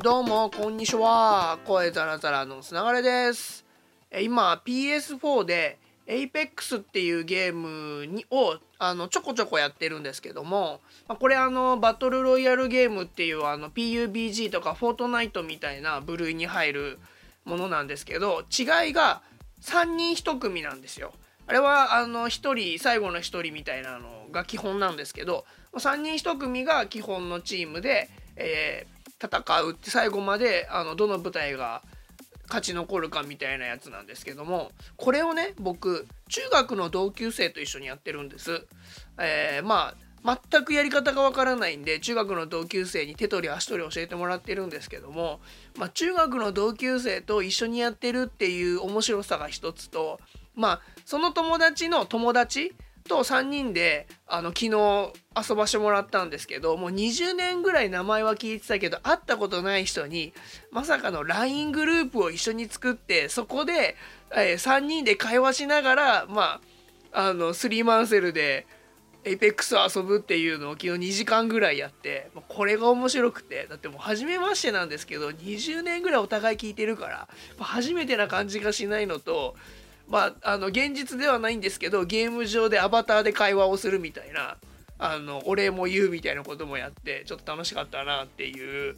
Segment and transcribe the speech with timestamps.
[0.00, 3.64] どうもこんにちは声ザラザラのつながれです
[4.22, 5.76] 今 PS4 で
[6.06, 17.00] Apex っていうゲームにをあのちょこちょこやってるんですけどもこれあのバトルロイヤルゲームっていうあの PUBG とかフォートナイトみたいな部類に入る
[17.44, 19.22] ものなんですけど違いが
[19.62, 21.12] 3人1組なんですよ。
[21.48, 31.82] あれはあの1人最後の1人みたいなのが基本なんですけど3人1組が基本のチームで、えー、戦うって最後まであのどの部隊が
[32.48, 38.66] 勝ち残るかみたいなやつなんですけどもこれをね僕中学の同級生と一緒にやってるんです。
[39.18, 40.08] えー、まあ
[40.50, 45.40] 全くやり方がわからないんで中学の同級生に手取り足取り教えてもらってるんですけども、
[45.76, 50.18] まあ、中学の同級生と一緒にやってるっていう面白さが一つと
[50.54, 52.74] まあその友達の友達
[53.08, 60.32] と3人であの昨日遊ばしてもらったんですけどもう20年ぐらい名前は聞いてたけど会ったことない人に
[60.70, 63.96] まさかの LINE グループを一緒に作ってそこで、
[64.32, 66.60] えー、3人で会話しながらま
[67.12, 68.66] ああのスリーマンセルで
[69.24, 79.56] Apex を遊ぶっていうのを昨日2時間ぐらいやってこれが面白くてだってもう初めましてなんですけど20年ぐらいお互い聞いてるから初めてな感じがしないのと
[80.08, 84.56] まあ、あの現実ではないんですけどゲーム上でアバターで会話をするみたいな
[84.98, 88.96] あのお礼も言うみたいなこともやってちょっと楽しかったなっていう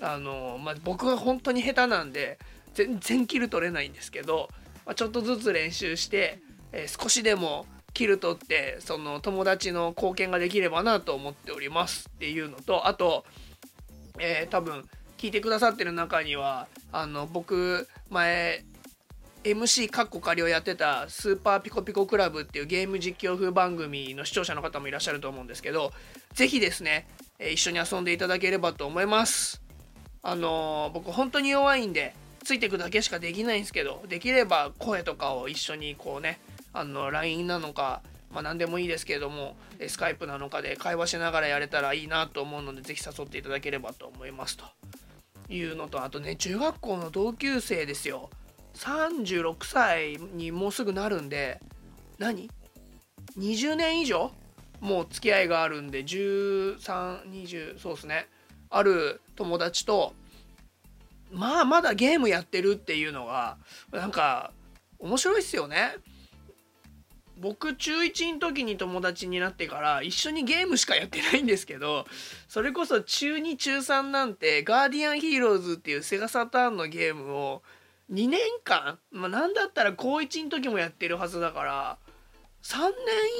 [0.00, 2.38] あの、まあ、僕は本当に下手なんで
[2.74, 4.48] 全然キル取れないんですけど、
[4.84, 6.40] まあ、ちょっとずつ練習して、
[6.72, 13.24] えー、少しでもキル取ってその友達の貢献ができればなと思っておりますっていうのとあと、
[14.18, 14.84] えー、多分
[15.16, 18.64] 聞いてくださってる中にはあの僕前
[19.46, 25.92] MC カッコ仮をやってたスーパーピコピコクラブっていうゲーム実況風番組の視聴者の方もいらっしゃると思うんですけど、
[26.34, 27.06] ぜひですね、
[27.38, 29.62] え一緒に遊んでいただければと思います。
[30.22, 36.40] あのー、僕本当に弱いんで、ついていくだけしかできないんですけど、できれば声とかを一緒にこうね、
[36.72, 38.02] あの、LINE なのか、
[38.32, 44.64] まあ、何でもいいですけれども、スカイプなのかで会話しながらやれたらいいなと思うので、ぜひ誘っていただければと思いますと
[45.48, 48.28] いうのと、あとね、中学校の同級生ですよ。
[48.76, 51.60] 36歳にもうすぐなるんで
[52.18, 52.50] 何
[53.38, 54.32] ?20 年以上
[54.80, 58.28] もう付き合いがあるんで1320そうですね
[58.70, 60.14] ある友達と
[61.32, 63.56] まあまだゲームやってるっていうのが
[63.92, 64.52] なんか
[64.98, 65.96] 面白いっすよね。
[67.38, 72.06] 僕中1の時に友達になってから一緒にゲームしかやってないんですけど
[72.48, 77.62] それこそ中2中3なんてガーディアンヒーローズっていうセガサターンのゲームを
[78.12, 81.98] 2年間、まあ、何だったら高1の時もやってるはずだから
[82.62, 82.90] 3年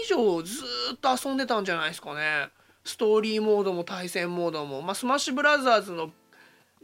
[0.03, 0.62] 以上ず
[0.94, 2.49] っと遊んでたんじゃないですかね。
[2.84, 6.12] ストーリーモードも対戦モードも、まあ、スマッシュブラザーズの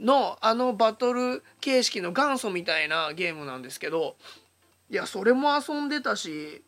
[0.01, 4.17] のあのバトル形式の元祖みたいなゲームなんですけど
[4.91, 6.65] いやそれも遊んでたし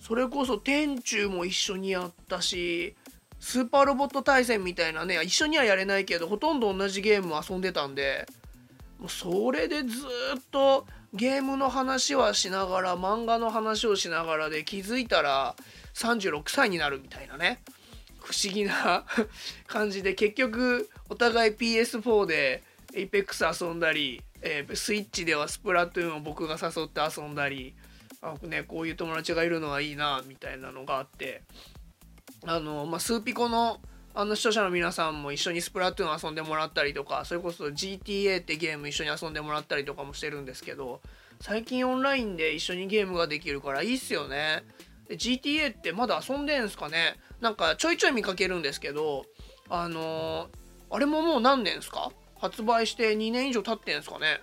[0.00, 2.96] それこそ天誅も一緒にやったし
[3.40, 8.26] スーパーロボット対戦みたいなね一緒にはやれないけどほとんど同じゲームを遊んでたんで
[8.98, 9.98] もうそれでず
[10.36, 15.54] っとゲームの話はしながら漫画の話をしながらで気づいたら
[15.94, 17.62] 36歳になるみたいなね。
[18.20, 19.04] 不思議な
[19.66, 27.74] 感じで結局お互い PS4 で APEX 遊んだり、えー、スイッチではスプラトゥーンを僕が誘って遊んだり
[28.20, 31.42] あ、ね、こういう友達がいるのはいいなみたいなのがあって。
[32.46, 33.80] あの、まあ、スーピコの
[34.20, 41.00] あの視聴者の皆さんも一緒にスプラトゥーン遊んでもらったりとかそれこそ GTA ってゲーム一緒に遊んでもらったりとかもしてるんですけど
[41.40, 44.64] 最近オンラインで一緒にゲームができるからいいっすよね。
[45.08, 47.14] GTA ってまだ遊んでんすかね？
[47.40, 49.24] なんかちょいちょい見かけるんですけど
[49.70, 52.10] あのー、あれももう何年ですか？
[52.40, 54.40] 発売して2年以上経ってんすかね？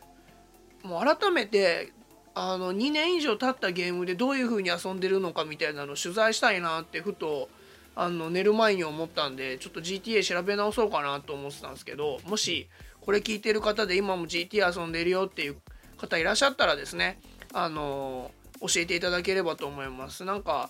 [0.84, 1.92] もう改めて
[2.34, 7.50] あの2年以上経ったゲームでどういう風に遊んでるのかみたいなの取材したいなってふと
[7.96, 12.68] あの寝る前に思ったんでちょっと GTA 調べ直そうかなと思ってたんですけどもし
[13.02, 15.56] これ聞いてる方で今も GTA 遊んでるよっていう
[15.98, 17.20] 方いらっしゃったらですね
[17.54, 20.26] あの教えていただければと思います。
[20.26, 20.70] なんか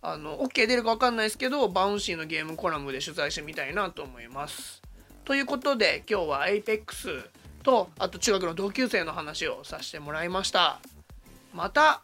[0.00, 4.82] あの OK 出るか分かんないですけどバウンシーのゲームコラムで取材してみたいなと思います。
[5.24, 7.28] ということで今日は APEX
[7.62, 10.80] とあと中学の同級生の話をさせてもらいました。
[11.54, 12.02] また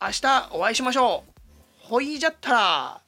[0.00, 1.88] 明日お会いしましょう。
[1.88, 3.05] ほいじゃったら。